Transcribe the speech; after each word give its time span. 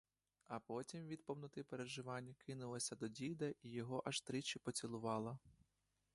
А 0.47 0.59
потім, 0.59 1.07
від 1.07 1.23
повноти 1.25 1.63
переживань, 1.63 2.33
кинулася 2.39 2.95
до 2.95 3.07
діда 3.07 3.53
і 3.63 3.69
його 3.71 4.03
аж 4.05 4.21
тричі 4.21 4.59
поцілувала. 4.59 5.39